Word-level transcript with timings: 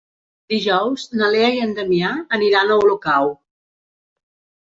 Dijous 0.53 1.03
na 1.19 1.27
Lea 1.33 1.49
i 1.57 1.59
en 1.65 1.75
Damià 1.79 2.13
aniran 2.37 2.71
a 2.71 2.77
Olocau. 2.85 3.29